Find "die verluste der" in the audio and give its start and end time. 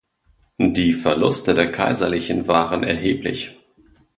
0.57-1.71